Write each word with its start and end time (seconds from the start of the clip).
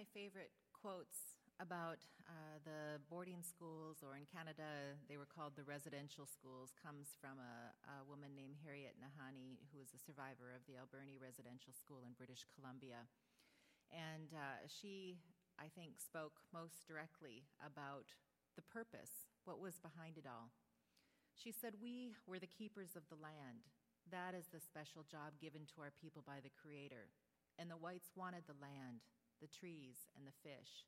my 0.00 0.08
favorite 0.16 0.56
quotes 0.72 1.36
about 1.60 2.00
uh, 2.24 2.56
the 2.64 2.96
boarding 3.12 3.44
schools, 3.44 4.00
or 4.00 4.16
in 4.16 4.24
Canada, 4.24 4.96
they 5.12 5.20
were 5.20 5.28
called 5.28 5.52
the 5.60 5.68
residential 5.68 6.24
schools, 6.24 6.72
comes 6.72 7.12
from 7.20 7.36
a, 7.36 7.76
a 7.84 8.08
woman 8.08 8.32
named 8.32 8.56
Harriet 8.64 8.96
Nahanee, 8.96 9.60
who 9.68 9.76
was 9.76 9.92
a 9.92 10.00
survivor 10.00 10.56
of 10.56 10.64
the 10.64 10.80
Alberni 10.80 11.20
Residential 11.20 11.76
School 11.76 12.00
in 12.08 12.16
British 12.16 12.48
Columbia. 12.48 13.04
And 13.92 14.32
uh, 14.32 14.64
she, 14.72 15.20
I 15.60 15.68
think, 15.68 16.00
spoke 16.00 16.40
most 16.48 16.88
directly 16.88 17.44
about 17.60 18.08
the 18.56 18.64
purpose, 18.64 19.28
what 19.44 19.60
was 19.60 19.84
behind 19.84 20.16
it 20.16 20.24
all. 20.24 20.48
She 21.36 21.52
said, 21.52 21.76
We 21.76 22.16
were 22.24 22.40
the 22.40 22.48
keepers 22.48 22.96
of 22.96 23.04
the 23.12 23.20
land. 23.20 23.68
That 24.08 24.32
is 24.32 24.48
the 24.48 24.64
special 24.64 25.04
job 25.04 25.36
given 25.36 25.68
to 25.76 25.84
our 25.84 25.92
people 25.92 26.24
by 26.24 26.40
the 26.40 26.56
Creator. 26.56 27.12
And 27.60 27.68
the 27.68 27.76
whites 27.76 28.16
wanted 28.16 28.48
the 28.48 28.56
land, 28.56 29.04
the 29.40 29.50
trees, 29.50 30.08
and 30.14 30.28
the 30.28 30.40
fish. 30.44 30.86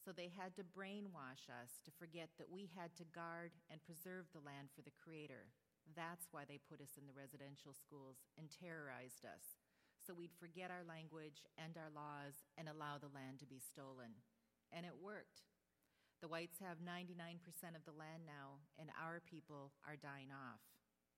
So 0.00 0.14
they 0.14 0.32
had 0.32 0.56
to 0.56 0.64
brainwash 0.64 1.50
us 1.52 1.82
to 1.84 1.92
forget 2.00 2.32
that 2.40 2.48
we 2.48 2.72
had 2.72 2.96
to 2.96 3.12
guard 3.12 3.52
and 3.68 3.84
preserve 3.84 4.32
the 4.32 4.40
land 4.40 4.72
for 4.72 4.80
the 4.80 4.96
Creator. 4.96 5.52
That's 5.92 6.30
why 6.32 6.48
they 6.48 6.56
put 6.56 6.80
us 6.80 6.96
in 6.96 7.04
the 7.04 7.16
residential 7.16 7.76
schools 7.76 8.24
and 8.40 8.48
terrorized 8.48 9.28
us. 9.28 9.60
So 10.00 10.16
we'd 10.16 10.32
forget 10.32 10.72
our 10.72 10.86
language 10.86 11.44
and 11.60 11.76
our 11.76 11.92
laws 11.92 12.40
and 12.56 12.64
allow 12.64 12.96
the 12.96 13.12
land 13.12 13.44
to 13.44 13.50
be 13.50 13.60
stolen. 13.60 14.24
And 14.72 14.88
it 14.88 14.96
worked. 14.96 15.44
The 16.24 16.32
whites 16.32 16.60
have 16.64 16.80
99% 16.80 17.40
of 17.76 17.84
the 17.84 17.96
land 17.96 18.24
now, 18.24 18.64
and 18.80 18.88
our 18.96 19.20
people 19.20 19.76
are 19.84 20.00
dying 20.00 20.32
off. 20.32 20.64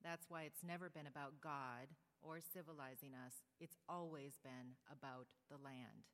That's 0.03 0.27
why 0.27 0.43
it's 0.43 0.67
never 0.67 0.91
been 0.91 1.07
about 1.07 1.39
God 1.43 1.95
or 2.23 2.39
civilizing 2.39 3.19
us, 3.19 3.43
it's 3.59 3.77
always 3.89 4.39
been 4.43 4.79
about 4.91 5.27
the 5.51 5.59
land. 5.59 6.07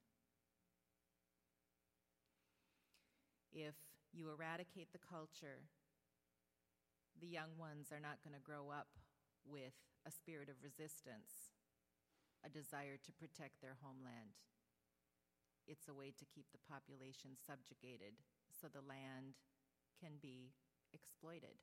If 3.52 3.74
you 4.12 4.30
eradicate 4.30 4.92
the 4.92 5.02
culture, 5.02 5.64
the 7.20 7.26
young 7.26 7.56
ones 7.58 7.90
are 7.92 8.00
not 8.00 8.22
going 8.22 8.34
to 8.34 8.42
grow 8.42 8.70
up 8.70 8.88
with 9.44 9.74
a 10.06 10.10
spirit 10.10 10.48
of 10.48 10.62
resistance, 10.62 11.52
a 12.44 12.48
desire 12.48 12.96
to 13.00 13.18
protect 13.18 13.60
their 13.60 13.76
homeland. 13.82 14.38
It's 15.66 15.88
a 15.88 15.96
way 15.96 16.14
to 16.16 16.24
keep 16.24 16.46
the 16.52 16.64
population 16.64 17.36
subjugated 17.36 18.16
so 18.48 18.68
the 18.68 18.84
land 18.86 19.36
can 20.00 20.16
be 20.22 20.54
exploited. 20.92 21.60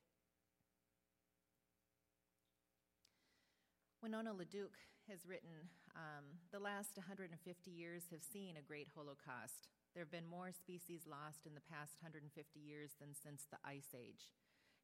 Winona 4.02 4.30
LaDuke 4.30 4.78
has 5.10 5.26
written 5.26 5.72
um, 5.96 6.38
The 6.52 6.60
last 6.60 6.94
150 6.96 7.34
years 7.70 8.04
have 8.12 8.22
seen 8.22 8.54
a 8.56 8.62
great 8.62 8.86
Holocaust 8.94 9.66
there 9.96 10.04
have 10.04 10.12
been 10.12 10.28
more 10.28 10.52
species 10.52 11.08
lost 11.08 11.48
in 11.48 11.56
the 11.56 11.64
past 11.72 12.04
150 12.04 12.28
years 12.60 13.00
than 13.00 13.16
since 13.16 13.48
the 13.48 13.56
Ice 13.64 13.96
Age. 13.96 14.28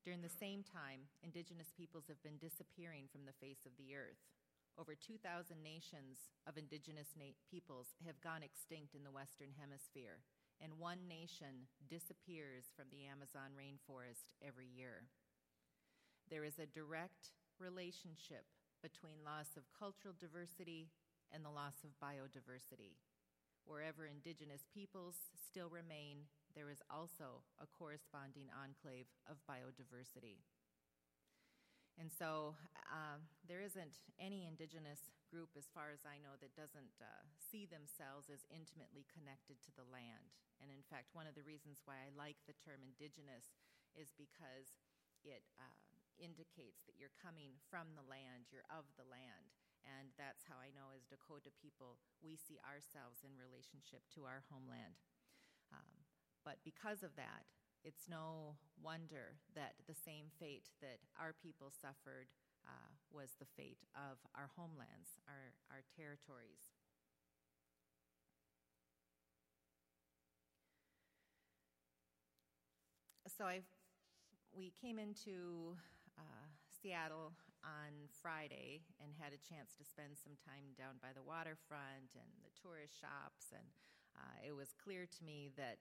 During 0.01 0.25
the 0.25 0.33
same 0.33 0.65
time, 0.65 1.13
indigenous 1.21 1.69
peoples 1.69 2.09
have 2.09 2.25
been 2.25 2.41
disappearing 2.41 3.13
from 3.13 3.29
the 3.29 3.37
face 3.37 3.69
of 3.69 3.77
the 3.77 3.93
earth. 3.93 4.25
Over 4.81 4.97
2,000 4.97 5.21
nations 5.61 6.33
of 6.49 6.57
indigenous 6.57 7.13
na- 7.13 7.37
peoples 7.45 7.93
have 8.09 8.25
gone 8.25 8.41
extinct 8.41 8.97
in 8.97 9.05
the 9.05 9.13
Western 9.13 9.53
Hemisphere, 9.53 10.25
and 10.65 10.81
one 10.81 11.05
nation 11.05 11.69
disappears 11.93 12.73
from 12.73 12.89
the 12.89 13.05
Amazon 13.05 13.53
rainforest 13.53 14.33
every 14.41 14.73
year. 14.73 15.13
There 16.33 16.49
is 16.49 16.57
a 16.57 16.73
direct 16.73 17.37
relationship 17.61 18.49
between 18.81 19.29
loss 19.29 19.61
of 19.61 19.69
cultural 19.77 20.17
diversity 20.17 20.89
and 21.29 21.45
the 21.45 21.53
loss 21.53 21.85
of 21.85 22.01
biodiversity. 22.01 22.97
Wherever 23.65 24.07
indigenous 24.07 24.67
peoples 24.75 25.17
still 25.39 25.71
remain, 25.71 26.27
there 26.55 26.69
is 26.69 26.83
also 26.91 27.47
a 27.63 27.71
corresponding 27.71 28.51
enclave 28.53 29.09
of 29.31 29.41
biodiversity. 29.49 30.43
And 32.01 32.09
so 32.09 32.57
uh, 32.89 33.21
there 33.45 33.61
isn't 33.61 34.01
any 34.17 34.49
indigenous 34.49 35.13
group, 35.29 35.53
as 35.57 35.69
far 35.73 35.93
as 35.93 36.05
I 36.09 36.21
know, 36.21 36.37
that 36.41 36.57
doesn't 36.57 36.97
uh, 37.01 37.25
see 37.37 37.69
themselves 37.69 38.33
as 38.33 38.49
intimately 38.49 39.05
connected 39.13 39.61
to 39.65 39.73
the 39.77 39.89
land. 39.89 40.33
And 40.61 40.73
in 40.73 40.85
fact, 40.89 41.13
one 41.13 41.29
of 41.29 41.37
the 41.37 41.45
reasons 41.45 41.85
why 41.85 42.01
I 42.01 42.13
like 42.13 42.41
the 42.45 42.57
term 42.61 42.81
indigenous 42.85 43.53
is 43.93 44.13
because 44.17 44.73
it 45.21 45.45
uh, 45.61 45.77
indicates 46.21 46.85
that 46.89 46.97
you're 46.97 47.15
coming 47.21 47.57
from 47.69 47.93
the 47.97 48.05
land, 48.09 48.49
you're 48.53 48.69
of 48.73 48.89
the 48.97 49.09
land. 49.09 49.53
And 49.83 50.15
that's 50.15 50.47
how 50.47 50.59
I 50.63 50.71
know, 50.71 50.95
as 50.95 51.05
Dakota 51.11 51.51
people, 51.59 51.99
we 52.23 52.39
see 52.39 52.59
ourselves 52.63 53.27
in 53.27 53.35
relationship 53.35 54.07
to 54.15 54.25
our 54.25 54.47
homeland. 54.47 54.99
Um, 55.75 56.07
but 56.47 56.63
because 56.63 57.03
of 57.03 57.15
that, 57.19 57.47
it's 57.83 58.07
no 58.07 58.55
wonder 58.79 59.43
that 59.59 59.75
the 59.91 59.95
same 59.95 60.31
fate 60.39 60.71
that 60.81 61.03
our 61.19 61.35
people 61.35 61.75
suffered 61.75 62.31
uh, 62.63 62.91
was 63.11 63.35
the 63.39 63.51
fate 63.59 63.83
of 63.99 64.23
our 64.39 64.51
homelands, 64.55 65.19
our, 65.27 65.51
our 65.71 65.83
territories. 65.99 66.71
So 73.27 73.45
I, 73.47 73.63
we 74.55 74.73
came 74.81 74.99
into 74.99 75.75
uh, 76.19 76.47
Seattle 76.83 77.33
on 77.65 78.11
Friday 78.23 78.83
and 78.99 79.15
had 79.17 79.33
a 79.33 79.41
chance 79.41 79.75
to 79.79 79.87
spend 79.87 80.19
some 80.19 80.35
time 80.43 80.75
down 80.77 80.99
by 80.99 81.15
the 81.15 81.23
waterfront 81.23 82.15
and 82.15 82.31
the 82.43 82.53
tourist 82.59 82.99
shops. 82.99 83.55
And 83.55 83.67
uh, 84.19 84.39
it 84.43 84.55
was 84.55 84.75
clear 84.77 85.07
to 85.07 85.21
me 85.25 85.51
that 85.57 85.79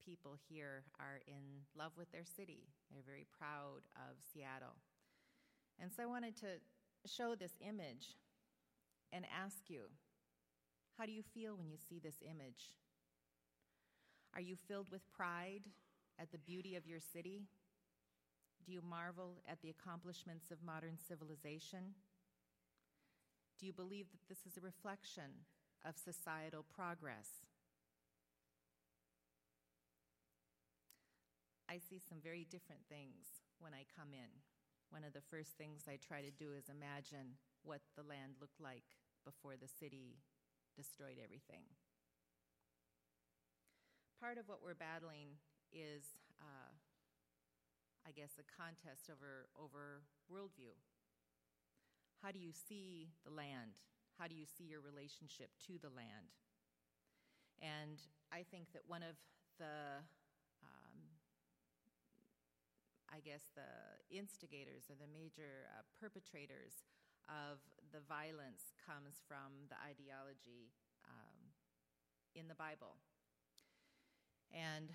people 0.00 0.36
here 0.48 0.84
are 0.98 1.20
in 1.28 1.64
love 1.76 1.92
with 1.96 2.10
their 2.12 2.24
city. 2.24 2.68
They're 2.90 3.04
very 3.04 3.28
proud 3.30 3.84
of 3.96 4.16
Seattle. 4.20 4.76
And 5.78 5.92
so 5.92 6.02
I 6.02 6.06
wanted 6.06 6.36
to 6.40 6.60
show 7.06 7.34
this 7.34 7.56
image 7.60 8.16
and 9.12 9.24
ask 9.28 9.68
you 9.68 9.88
how 10.98 11.06
do 11.06 11.12
you 11.12 11.22
feel 11.22 11.56
when 11.56 11.70
you 11.70 11.78
see 11.78 11.98
this 11.98 12.20
image? 12.22 12.76
Are 14.34 14.40
you 14.40 14.56
filled 14.56 14.90
with 14.90 15.00
pride 15.10 15.64
at 16.18 16.30
the 16.30 16.38
beauty 16.38 16.76
of 16.76 16.86
your 16.86 17.00
city? 17.00 17.48
Do 18.64 18.72
you 18.72 18.82
marvel 18.82 19.42
at 19.48 19.62
the 19.62 19.70
accomplishments 19.70 20.50
of 20.50 20.62
modern 20.62 20.96
civilization? 20.96 21.94
Do 23.58 23.66
you 23.66 23.72
believe 23.72 24.06
that 24.12 24.28
this 24.28 24.46
is 24.46 24.56
a 24.56 24.64
reflection 24.64 25.44
of 25.84 25.96
societal 25.96 26.64
progress? 26.64 27.44
I 31.68 31.78
see 31.78 32.00
some 32.02 32.18
very 32.18 32.46
different 32.50 32.82
things 32.88 33.46
when 33.60 33.72
I 33.72 33.86
come 33.96 34.10
in. 34.10 34.42
One 34.90 35.04
of 35.04 35.14
the 35.14 35.22
first 35.30 35.54
things 35.54 35.86
I 35.86 36.02
try 36.02 36.20
to 36.20 36.34
do 36.34 36.50
is 36.58 36.66
imagine 36.66 37.38
what 37.62 37.80
the 37.94 38.02
land 38.02 38.40
looked 38.40 38.60
like 38.60 38.98
before 39.24 39.54
the 39.54 39.70
city 39.70 40.18
destroyed 40.74 41.22
everything. 41.22 41.62
Part 44.18 44.36
of 44.36 44.48
what 44.48 44.64
we're 44.64 44.74
battling 44.74 45.38
is 45.72 46.18
uh, 46.42 46.74
I 48.10 48.12
guess, 48.12 48.42
a 48.42 48.46
contest 48.58 49.06
over, 49.06 49.46
over 49.54 50.02
worldview. 50.26 50.74
How 52.18 52.34
do 52.34 52.42
you 52.42 52.50
see 52.50 53.14
the 53.22 53.30
land? 53.30 53.78
How 54.18 54.26
do 54.26 54.34
you 54.34 54.50
see 54.50 54.66
your 54.66 54.82
relationship 54.82 55.54
to 55.70 55.78
the 55.78 55.94
land? 55.94 56.34
And 57.62 58.02
I 58.34 58.42
think 58.42 58.74
that 58.74 58.82
one 58.90 59.06
of 59.06 59.14
the, 59.62 60.02
um, 60.58 60.98
I 63.14 63.22
guess, 63.22 63.46
the 63.54 63.70
instigators 64.10 64.90
or 64.90 64.98
the 64.98 65.06
major 65.06 65.70
uh, 65.70 65.86
perpetrators 65.94 66.82
of 67.30 67.62
the 67.94 68.02
violence 68.10 68.74
comes 68.82 69.22
from 69.22 69.70
the 69.70 69.78
ideology 69.86 70.74
um, 71.06 71.54
in 72.34 72.50
the 72.50 72.58
Bible. 72.58 72.98
And 74.50 74.90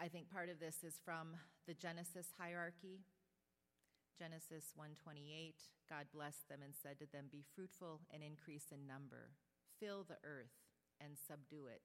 I 0.00 0.06
think 0.06 0.30
part 0.30 0.48
of 0.48 0.60
this 0.60 0.84
is 0.84 1.00
from 1.04 1.34
the 1.66 1.74
Genesis 1.74 2.28
hierarchy. 2.38 3.02
Genesis 4.16 4.72
1:28, 4.76 5.70
God 5.88 6.06
blessed 6.12 6.48
them 6.48 6.62
and 6.62 6.74
said 6.74 6.98
to 7.00 7.06
them, 7.06 7.28
"Be 7.28 7.42
fruitful 7.42 8.06
and 8.10 8.22
increase 8.22 8.70
in 8.70 8.86
number, 8.86 9.34
fill 9.78 10.04
the 10.04 10.18
earth 10.22 10.54
and 11.00 11.18
subdue 11.18 11.66
it. 11.66 11.82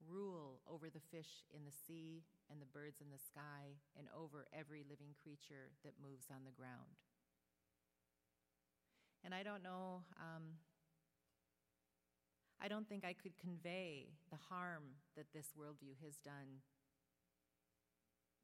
Rule 0.00 0.62
over 0.66 0.90
the 0.90 1.00
fish 1.00 1.44
in 1.50 1.64
the 1.64 1.72
sea 1.72 2.24
and 2.48 2.60
the 2.60 2.66
birds 2.66 3.00
in 3.00 3.10
the 3.10 3.18
sky 3.18 3.78
and 3.94 4.08
over 4.10 4.48
every 4.52 4.82
living 4.82 5.14
creature 5.14 5.70
that 5.84 6.00
moves 6.00 6.30
on 6.30 6.44
the 6.44 6.50
ground." 6.50 6.98
And 9.22 9.32
I 9.34 9.44
don't 9.44 9.62
know 9.62 10.04
um, 10.16 10.58
I 12.60 12.66
don't 12.66 12.88
think 12.88 13.04
I 13.04 13.12
could 13.12 13.36
convey 13.36 14.10
the 14.30 14.36
harm 14.36 14.96
that 15.14 15.32
this 15.32 15.52
worldview 15.56 15.96
has 16.02 16.16
done 16.18 16.62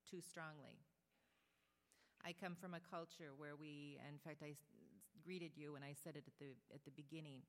too 0.09 0.21
strongly. 0.21 0.85
I 2.25 2.33
come 2.33 2.56
from 2.56 2.73
a 2.73 2.81
culture 2.81 3.37
where 3.37 3.56
we, 3.56 3.99
in 4.01 4.19
fact, 4.19 4.41
I 4.43 4.56
greeted 5.25 5.53
you 5.56 5.77
and 5.77 5.85
I 5.85 5.93
said 5.93 6.17
it 6.17 6.25
at 6.27 6.37
the, 6.39 6.56
at 6.73 6.85
the 6.85 6.93
beginning, 6.93 7.43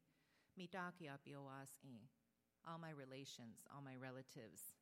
all 2.68 2.80
my 2.80 2.92
relations, 2.92 3.64
all 3.72 3.84
my 3.84 3.96
relatives. 3.96 4.76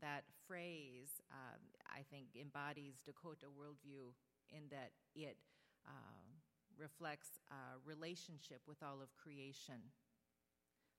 That 0.00 0.24
phrase, 0.46 1.22
um, 1.30 1.60
I 1.88 2.02
think, 2.10 2.34
embodies 2.38 3.00
Dakota 3.04 3.46
worldview 3.48 4.12
in 4.50 4.68
that 4.70 4.92
it 5.14 5.36
uh, 5.86 6.26
reflects 6.78 7.40
a 7.50 7.80
relationship 7.84 8.60
with 8.66 8.82
all 8.82 9.00
of 9.00 9.14
creation. 9.16 9.94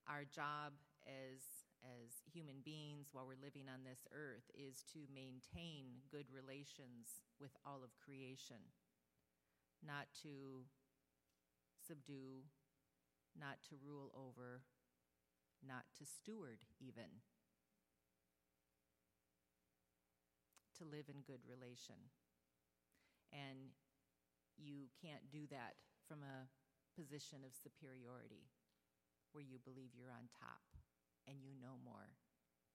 Our 0.07 0.23
job 0.23 0.73
as, 1.05 1.66
as 1.85 2.25
human 2.25 2.65
beings 2.65 3.09
while 3.11 3.25
we're 3.25 3.39
living 3.39 3.69
on 3.69 3.83
this 3.83 4.07
earth 4.13 4.49
is 4.53 4.83
to 4.93 5.05
maintain 5.13 6.01
good 6.09 6.27
relations 6.33 7.25
with 7.39 7.51
all 7.65 7.83
of 7.83 7.97
creation, 8.01 8.61
not 9.85 10.09
to 10.23 10.65
subdue, 11.85 12.43
not 13.37 13.61
to 13.69 13.77
rule 13.79 14.11
over, 14.17 14.65
not 15.61 15.85
to 15.97 16.05
steward, 16.05 16.65
even. 16.81 17.23
To 20.77 20.85
live 20.85 21.09
in 21.09 21.25
good 21.25 21.41
relation. 21.45 22.13
And 23.33 23.73
you 24.57 24.89
can't 25.01 25.29
do 25.29 25.45
that 25.49 25.77
from 26.05 26.21
a 26.21 26.49
position 26.97 27.45
of 27.45 27.53
superiority 27.53 28.49
where 29.33 29.45
you 29.45 29.61
believe 29.61 29.93
you're 29.93 30.13
on 30.13 30.29
top 30.33 30.65
more 31.83 32.17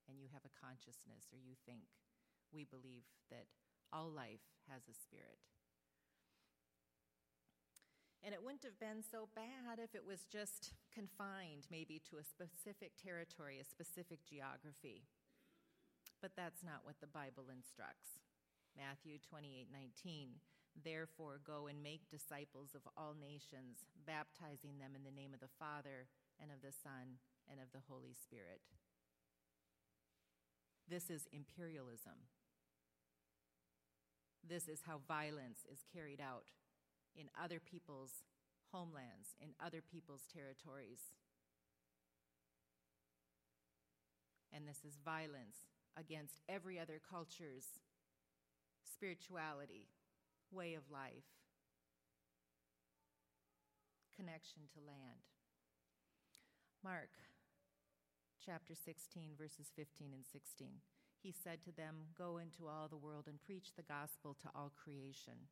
and 0.09 0.19
you 0.19 0.29
have 0.33 0.45
a 0.45 0.59
consciousness 0.59 1.31
or 1.31 1.39
you 1.39 1.55
think. 1.65 1.87
We 2.53 2.69
believe 2.69 3.07
that 3.31 3.49
all 3.93 4.11
life 4.11 4.45
has 4.69 4.85
a 4.85 4.97
spirit. 4.97 5.41
And 8.23 8.31
it 8.31 8.43
wouldn't 8.43 8.63
have 8.63 8.79
been 8.79 9.03
so 9.03 9.27
bad 9.35 9.83
if 9.83 9.99
it 9.99 10.07
was 10.07 10.29
just 10.31 10.79
confined 10.95 11.67
maybe 11.75 11.99
to 12.07 12.23
a 12.23 12.25
specific 12.25 12.95
territory, 12.95 13.59
a 13.59 13.67
specific 13.67 14.23
geography. 14.23 15.03
But 16.23 16.39
that's 16.39 16.63
not 16.63 16.87
what 16.87 17.03
the 17.03 17.11
Bible 17.11 17.51
instructs. 17.51 18.23
Matthew 18.79 19.19
28 19.19 19.69
19. 19.75 20.39
Therefore, 20.73 21.43
go 21.45 21.67
and 21.67 21.83
make 21.83 22.09
disciples 22.09 22.73
of 22.73 22.87
all 22.97 23.13
nations, 23.13 23.85
baptizing 24.07 24.79
them 24.81 24.97
in 24.97 25.05
the 25.05 25.13
name 25.13 25.35
of 25.35 25.45
the 25.45 25.53
Father, 25.61 26.09
and 26.41 26.49
of 26.49 26.65
the 26.65 26.73
Son, 26.73 27.21
and 27.51 27.61
of 27.61 27.69
the 27.77 27.85
Holy 27.91 28.15
Spirit. 28.17 28.65
This 30.89 31.11
is 31.11 31.27
imperialism. 31.33 32.29
This 34.47 34.69
is 34.69 34.81
how 34.87 35.01
violence 35.07 35.61
is 35.71 35.85
carried 35.95 36.21
out 36.21 36.51
in 37.15 37.27
other 37.43 37.61
people's 37.61 38.25
homelands, 38.73 39.37
in 39.41 39.51
other 39.65 39.81
people's 39.81 40.27
territories. 40.33 41.15
And 44.53 44.67
this 44.67 44.85
is 44.87 44.99
violence 45.05 45.69
against 45.99 46.41
every 46.49 46.79
other 46.79 47.01
culture's 47.01 47.81
spirituality, 48.85 49.89
way 50.51 50.75
of 50.75 50.83
life, 50.91 51.29
connection 54.15 54.63
to 54.75 54.81
land. 54.81 55.25
Mark 56.85 57.11
chapter 58.45 58.75
16, 58.75 59.39
verses 59.39 59.71
15 59.77 60.11
and 60.13 60.27
16. 60.27 60.83
He 61.23 61.33
said 61.33 61.63
to 61.65 61.73
them, 61.73 62.11
Go 62.19 62.39
into 62.39 62.67
all 62.67 62.89
the 62.89 62.97
world 62.97 63.27
and 63.29 63.41
preach 63.41 63.71
the 63.77 63.87
gospel 63.87 64.37
to 64.43 64.51
all 64.55 64.73
creation. 64.75 65.47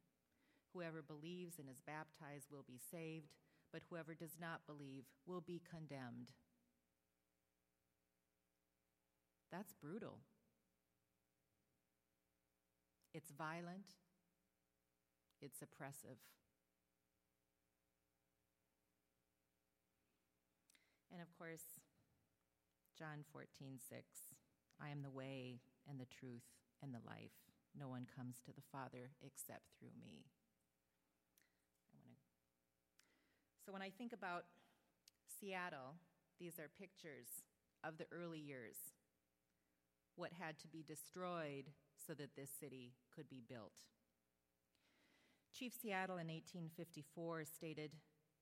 Whoever 0.74 1.02
believes 1.02 1.58
and 1.58 1.68
is 1.68 1.80
baptized 1.86 2.48
will 2.50 2.64
be 2.66 2.78
saved, 2.90 3.30
but 3.72 3.82
whoever 3.88 4.14
does 4.14 4.36
not 4.40 4.66
believe 4.66 5.04
will 5.26 5.40
be 5.40 5.62
condemned. 5.62 6.32
That's 9.52 9.72
brutal. 9.72 10.18
It's 13.12 13.30
violent, 13.30 13.98
it's 15.42 15.62
oppressive. 15.62 16.18
And 21.12 21.20
of 21.20 21.36
course, 21.36 21.79
John 23.00 23.24
14, 23.32 23.80
6. 23.80 24.04
I 24.76 24.90
am 24.90 25.00
the 25.00 25.08
way 25.08 25.60
and 25.88 25.98
the 25.98 26.04
truth 26.04 26.44
and 26.82 26.92
the 26.92 27.00
life. 27.08 27.32
No 27.72 27.88
one 27.88 28.04
comes 28.04 28.36
to 28.44 28.52
the 28.52 28.68
Father 28.70 29.16
except 29.24 29.72
through 29.78 29.96
me. 29.98 30.26
So 33.64 33.72
when 33.72 33.80
I 33.80 33.88
think 33.88 34.12
about 34.12 34.44
Seattle, 35.40 35.96
these 36.38 36.58
are 36.58 36.68
pictures 36.78 37.40
of 37.82 37.96
the 37.96 38.04
early 38.12 38.38
years, 38.38 38.76
what 40.16 40.32
had 40.38 40.58
to 40.58 40.68
be 40.68 40.84
destroyed 40.86 41.72
so 41.96 42.12
that 42.12 42.36
this 42.36 42.50
city 42.60 42.92
could 43.16 43.30
be 43.30 43.40
built. 43.48 43.72
Chief 45.56 45.72
Seattle 45.72 46.18
in 46.18 46.28
1854 46.28 47.44
stated 47.46 47.92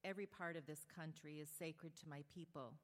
Every 0.04 0.26
part 0.26 0.56
of 0.56 0.66
this 0.66 0.84
country 0.84 1.38
is 1.38 1.48
sacred 1.48 1.96
to 1.98 2.08
my 2.08 2.24
people. 2.34 2.74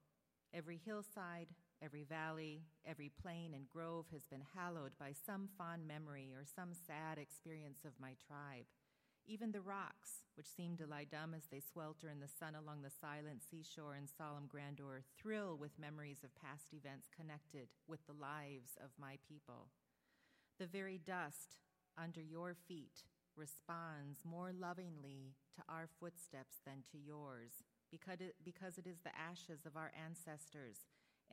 Every 0.53 0.81
hillside, 0.85 1.49
every 1.83 2.05
valley, 2.05 2.63
every 2.87 3.11
plain 3.23 3.53
and 3.55 3.69
grove 3.69 4.07
has 4.13 4.27
been 4.27 4.43
hallowed 4.55 4.93
by 4.99 5.13
some 5.13 5.49
fond 5.57 5.87
memory 5.87 6.33
or 6.35 6.45
some 6.45 6.73
sad 6.75 7.19
experience 7.19 7.85
of 7.85 7.93
my 8.01 8.15
tribe. 8.27 8.67
Even 9.27 9.53
the 9.53 9.61
rocks, 9.61 10.25
which 10.37 10.47
seem 10.55 10.77
to 10.77 10.87
lie 10.87 11.05
dumb 11.05 11.33
as 11.35 11.47
they 11.51 11.61
swelter 11.61 12.11
in 12.11 12.21
the 12.21 12.29
sun 12.29 12.55
along 12.55 12.83
the 12.83 12.91
silent 12.91 13.43
seashore 13.43 13.97
in 13.97 14.07
solemn 14.07 14.47
grandeur, 14.47 15.03
thrill 15.17 15.57
with 15.57 15.79
memories 15.79 16.23
of 16.23 16.35
past 16.37 16.75
events 16.75 17.09
connected 17.09 17.69
with 17.89 18.05
the 18.07 18.13
lives 18.13 18.77
of 18.83 18.91
my 19.01 19.17
people. 19.27 19.69
The 20.59 20.67
very 20.67 20.99
dust 20.99 21.57
under 21.97 22.21
your 22.21 22.55
feet 22.55 23.05
responds 23.35 24.21
more 24.25 24.53
lovingly 24.53 25.35
to 25.57 25.63
our 25.69 25.89
footsteps 26.01 26.61
than 26.67 26.85
to 26.93 26.99
yours, 26.99 27.65
because 27.91 28.21
it, 28.21 28.87
is 28.87 29.01
the 29.05 29.17
ashes 29.19 29.65
of 29.65 29.77
our 29.77 29.91
ancestors, 29.97 30.85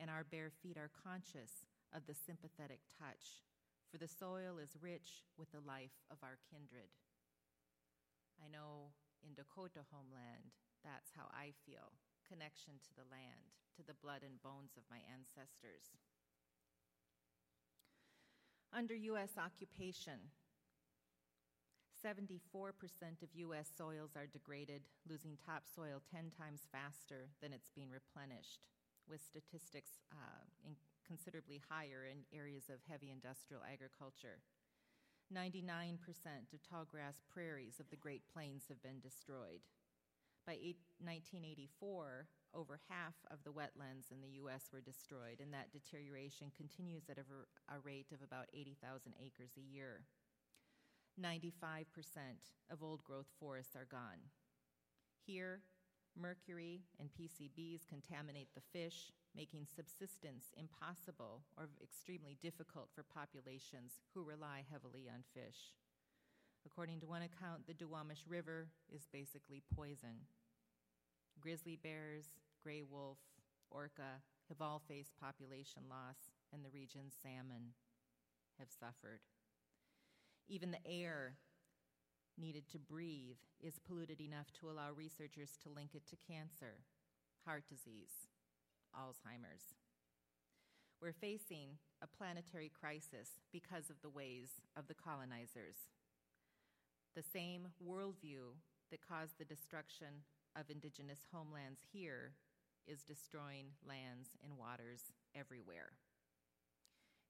and 0.02 0.10
our 0.10 0.26
bare 0.26 0.50
feet 0.50 0.74
are 0.74 0.90
conscious 0.90 1.62
of 1.94 2.02
the 2.10 2.18
sympathetic 2.18 2.82
touch, 2.98 3.46
for 3.86 4.02
the 4.02 4.10
soil 4.10 4.58
is 4.58 4.74
rich 4.82 5.22
with 5.38 5.46
the 5.54 5.62
life 5.62 5.94
of 6.10 6.18
our 6.26 6.42
kindred. 6.50 6.90
I 8.42 8.50
know 8.50 8.90
in 9.22 9.38
Dakota 9.38 9.86
homeland, 9.94 10.58
that's 10.82 11.14
how 11.14 11.30
I 11.30 11.54
feel 11.62 11.94
connection 12.26 12.82
to 12.82 12.92
the 12.98 13.06
land, 13.14 13.54
to 13.78 13.86
the 13.86 13.94
blood 14.02 14.26
and 14.26 14.42
bones 14.42 14.74
of 14.74 14.82
my 14.90 14.98
ancestors. 15.06 15.94
Under 18.74 18.98
U.S. 19.14 19.38
occupation, 19.38 20.34
74% 22.02 22.74
of 23.22 23.30
U.S. 23.54 23.70
soils 23.70 24.18
are 24.18 24.26
degraded, 24.26 24.82
losing 25.06 25.38
topsoil 25.38 26.02
10 26.10 26.34
times 26.34 26.66
faster 26.72 27.30
than 27.38 27.52
it's 27.52 27.70
being 27.70 27.92
replenished, 27.92 28.66
with 29.08 29.20
statistics 29.20 30.00
uh, 30.12 30.44
considerably 31.06 31.60
higher 31.68 32.06
in 32.08 32.24
areas 32.32 32.68
of 32.68 32.80
heavy 32.88 33.10
industrial 33.10 33.62
agriculture. 33.66 34.40
99% 35.32 35.96
of 36.52 36.60
tall 36.62 36.84
grass 36.84 37.20
prairies 37.32 37.80
of 37.80 37.88
the 37.90 37.96
Great 37.96 38.22
Plains 38.32 38.64
have 38.68 38.82
been 38.82 39.00
destroyed. 39.00 39.64
By 40.46 40.58
1984, 41.00 42.26
over 42.54 42.80
half 42.88 43.14
of 43.30 43.44
the 43.44 43.52
wetlands 43.52 44.10
in 44.10 44.20
the 44.20 44.36
U.S. 44.42 44.68
were 44.72 44.80
destroyed, 44.80 45.40
and 45.40 45.54
that 45.54 45.72
deterioration 45.72 46.50
continues 46.56 47.08
at 47.08 47.18
a, 47.18 47.24
a 47.72 47.78
rate 47.80 48.10
of 48.12 48.20
about 48.20 48.50
80,000 48.52 49.14
acres 49.24 49.52
a 49.56 49.60
year. 49.60 50.02
95% 51.20 51.86
of 52.70 52.82
old 52.82 53.04
growth 53.04 53.28
forests 53.38 53.76
are 53.76 53.88
gone. 53.88 54.32
Here, 55.24 55.60
mercury 56.18 56.82
and 57.00 57.08
PCBs 57.12 57.88
contaminate 57.88 58.48
the 58.54 58.64
fish, 58.72 59.12
making 59.34 59.66
subsistence 59.66 60.52
impossible 60.56 61.42
or 61.56 61.68
extremely 61.82 62.36
difficult 62.40 62.88
for 62.94 63.02
populations 63.02 64.00
who 64.14 64.22
rely 64.22 64.64
heavily 64.70 65.08
on 65.08 65.24
fish. 65.34 65.74
According 66.66 67.00
to 67.00 67.06
one 67.06 67.22
account, 67.22 67.66
the 67.66 67.74
Duwamish 67.74 68.24
River 68.28 68.68
is 68.92 69.08
basically 69.12 69.62
poison. 69.74 70.28
Grizzly 71.40 71.76
bears, 71.76 72.26
gray 72.62 72.82
wolf, 72.82 73.18
orca 73.70 74.22
have 74.48 74.60
all 74.60 74.82
faced 74.86 75.18
population 75.20 75.82
loss, 75.88 76.30
and 76.52 76.64
the 76.64 76.70
region's 76.70 77.14
salmon 77.20 77.74
have 78.58 78.68
suffered. 78.70 79.20
Even 80.48 80.70
the 80.70 80.86
air 80.86 81.34
needed 82.42 82.68
to 82.72 82.78
breathe 82.78 83.38
is 83.62 83.78
polluted 83.78 84.20
enough 84.20 84.50
to 84.58 84.68
allow 84.68 84.90
researchers 84.90 85.56
to 85.62 85.70
link 85.70 85.94
it 85.94 86.02
to 86.10 86.16
cancer, 86.26 86.82
heart 87.46 87.62
disease, 87.70 88.26
Alzheimer's. 88.92 89.78
We're 91.00 91.14
facing 91.14 91.78
a 92.02 92.06
planetary 92.06 92.70
crisis 92.70 93.38
because 93.52 93.90
of 93.90 94.02
the 94.02 94.10
ways 94.10 94.60
of 94.76 94.88
the 94.88 94.94
colonizers. 94.94 95.76
The 97.14 97.22
same 97.22 97.68
worldview 97.78 98.58
that 98.90 99.06
caused 99.06 99.38
the 99.38 99.44
destruction 99.44 100.26
of 100.58 100.68
indigenous 100.68 101.20
homelands 101.32 101.80
here 101.92 102.32
is 102.86 103.02
destroying 103.02 103.66
lands 103.86 104.30
and 104.42 104.58
waters 104.58 105.12
everywhere. 105.34 105.92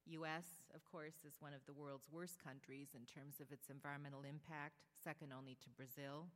US, 0.07 0.67
of 0.75 0.85
course, 0.85 1.23
is 1.27 1.41
one 1.41 1.55
of 1.55 1.65
the 1.67 1.73
world's 1.73 2.11
worst 2.11 2.43
countries 2.43 2.95
in 2.95 3.07
terms 3.07 3.39
of 3.39 3.53
its 3.53 3.71
environmental 3.71 4.27
impact, 4.27 4.83
second 4.99 5.33
only 5.33 5.57
to 5.63 5.71
Brazil. 5.71 6.27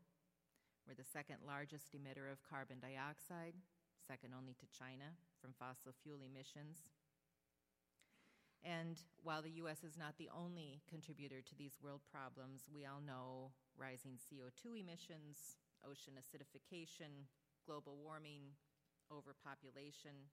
We're 0.86 0.94
the 0.94 1.06
second 1.06 1.42
largest 1.42 1.90
emitter 1.90 2.30
of 2.30 2.46
carbon 2.46 2.78
dioxide, 2.78 3.58
second 3.98 4.30
only 4.38 4.54
to 4.62 4.70
China 4.70 5.18
from 5.42 5.50
fossil 5.58 5.90
fuel 5.90 6.22
emissions. 6.22 6.86
And 8.62 8.98
while 9.22 9.42
the 9.42 9.62
U.S. 9.66 9.82
is 9.82 9.98
not 9.98 10.18
the 10.18 10.30
only 10.30 10.82
contributor 10.90 11.42
to 11.42 11.54
these 11.54 11.78
world 11.82 12.02
problems, 12.06 12.66
we 12.70 12.86
all 12.86 13.02
know 13.02 13.54
rising 13.78 14.18
CO2 14.18 14.78
emissions, 14.78 15.58
ocean 15.86 16.18
acidification, 16.18 17.30
global 17.66 17.98
warming, 17.98 18.54
overpopulation, 19.10 20.30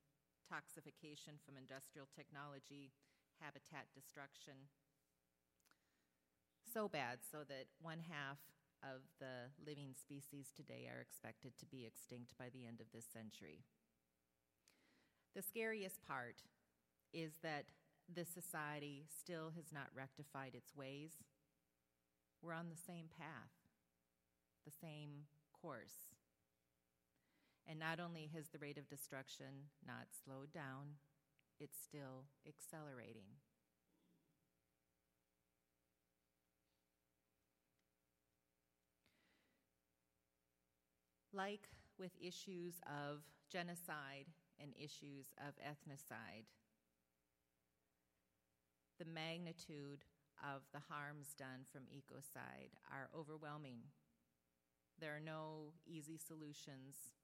toxification 0.49 1.37
from 1.41 1.57
industrial 1.57 2.09
technology, 2.13 2.93
habitat 3.43 3.91
destruction. 3.93 4.71
So 6.63 6.87
bad, 6.87 7.19
so 7.29 7.39
that 7.49 7.67
one 7.81 7.99
half 7.99 8.39
of 8.81 9.03
the 9.19 9.51
living 9.59 9.93
species 9.99 10.51
today 10.55 10.87
are 10.87 11.01
expected 11.01 11.57
to 11.59 11.65
be 11.65 11.85
extinct 11.85 12.33
by 12.39 12.47
the 12.49 12.65
end 12.65 12.79
of 12.79 12.87
this 12.93 13.05
century. 13.05 13.63
The 15.35 15.41
scariest 15.41 16.01
part 16.07 16.43
is 17.13 17.33
that 17.43 17.65
this 18.07 18.29
society 18.29 19.05
still 19.07 19.51
has 19.55 19.71
not 19.71 19.87
rectified 19.95 20.55
its 20.55 20.75
ways. 20.75 21.11
We're 22.41 22.53
on 22.53 22.69
the 22.69 22.79
same 22.87 23.07
path, 23.17 23.53
the 24.65 24.73
same 24.81 25.27
course. 25.53 26.15
And 27.67 27.79
not 27.79 27.99
only 27.99 28.29
has 28.35 28.49
the 28.49 28.59
rate 28.59 28.77
of 28.77 28.89
destruction 28.89 29.71
not 29.85 30.07
slowed 30.11 30.51
down, 30.51 30.99
it's 31.59 31.77
still 31.81 32.25
accelerating. 32.47 33.39
Like 41.31 41.69
with 41.97 42.11
issues 42.21 42.75
of 42.85 43.23
genocide 43.51 44.27
and 44.61 44.73
issues 44.77 45.33
of 45.39 45.55
ethnocide, 45.57 46.45
the 48.99 49.05
magnitude 49.05 50.05
of 50.43 50.61
the 50.73 50.81
harms 50.89 51.33
done 51.37 51.65
from 51.71 51.83
ecocide 51.83 52.71
are 52.91 53.09
overwhelming. 53.17 53.79
There 54.99 55.15
are 55.15 55.19
no 55.19 55.73
easy 55.87 56.17
solutions 56.17 57.15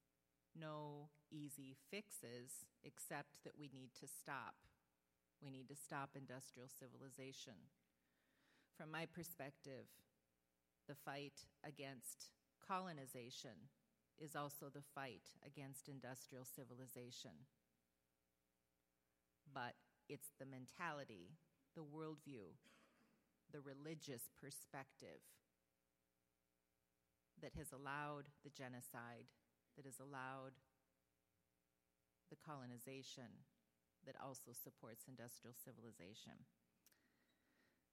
no 0.59 1.09
easy 1.31 1.75
fixes 1.89 2.65
except 2.83 3.43
that 3.43 3.57
we 3.57 3.69
need 3.73 3.91
to 3.99 4.07
stop. 4.07 4.55
We 5.41 5.49
need 5.49 5.69
to 5.69 5.75
stop 5.75 6.11
industrial 6.15 6.67
civilization. 6.67 7.71
From 8.77 8.91
my 8.91 9.05
perspective, 9.05 9.87
the 10.87 10.95
fight 10.95 11.45
against 11.65 12.31
colonization 12.65 13.69
is 14.17 14.35
also 14.35 14.67
the 14.67 14.83
fight 14.93 15.31
against 15.45 15.87
industrial 15.87 16.43
civilization. 16.43 17.47
But 19.53 19.75
it's 20.09 20.31
the 20.39 20.45
mentality, 20.45 21.31
the 21.75 21.81
worldview, 21.81 22.57
the 23.51 23.61
religious 23.61 24.29
perspective 24.39 25.23
that 27.41 27.53
has 27.57 27.71
allowed 27.71 28.25
the 28.43 28.49
genocide 28.49 29.31
that 29.77 29.85
has 29.85 29.99
allowed 29.99 30.57
the 32.29 32.38
colonization 32.39 33.45
that 34.05 34.15
also 34.21 34.53
supports 34.53 35.09
industrial 35.09 35.57
civilization. 35.57 36.47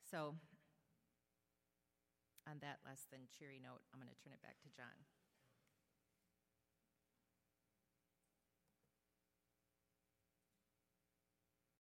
So, 0.06 0.38
on 2.47 2.62
that 2.62 2.78
less 2.87 3.09
than 3.11 3.26
cheery 3.26 3.59
note, 3.59 3.83
I'm 3.90 3.99
going 3.99 4.12
to 4.12 4.23
turn 4.23 4.37
it 4.37 4.45
back 4.45 4.62
to 4.62 4.71
John. 4.71 5.02